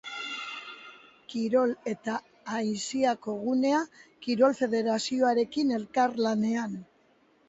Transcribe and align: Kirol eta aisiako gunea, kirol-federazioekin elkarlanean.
Kirol 1.33 1.73
eta 1.91 2.15
aisiako 2.61 3.35
gunea, 3.41 3.81
kirol-federazioekin 4.25 5.75
elkarlanean. 5.77 6.75